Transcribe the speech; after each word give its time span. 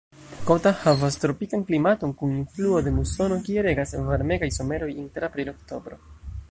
Kota 0.45 0.69
havas 0.85 1.17
tropikan 1.25 1.65
klimaton 1.67 2.15
kun 2.21 2.33
influo 2.39 2.81
de 2.89 2.95
musono, 2.97 3.39
kie 3.49 3.67
regas 3.69 3.95
varmegaj 4.11 4.53
someroj 4.59 4.91
inter 5.05 5.29
aprilo-oktobro. 5.31 6.03